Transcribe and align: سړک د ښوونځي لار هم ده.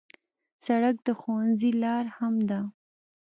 سړک 0.65 0.95
د 1.07 1.09
ښوونځي 1.19 1.71
لار 1.83 2.05
هم 2.17 2.35
ده. 2.49 2.59